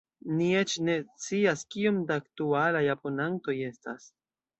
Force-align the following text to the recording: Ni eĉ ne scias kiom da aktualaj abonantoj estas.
Ni 0.37 0.45
eĉ 0.59 0.71
ne 0.85 0.93
scias 1.25 1.61
kiom 1.75 1.99
da 2.11 2.17
aktualaj 2.21 2.81
abonantoj 2.95 3.55
estas. 3.69 4.09